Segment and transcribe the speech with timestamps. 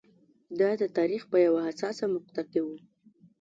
[0.59, 2.67] دا د تاریخ په یوه حساسه مقطعه کې و.